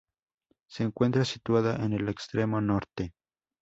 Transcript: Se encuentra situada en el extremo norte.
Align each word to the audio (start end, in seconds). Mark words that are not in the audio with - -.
Se 0.67 0.81
encuentra 0.81 1.23
situada 1.25 1.75
en 1.85 1.93
el 1.93 2.09
extremo 2.09 2.59
norte. 2.59 3.13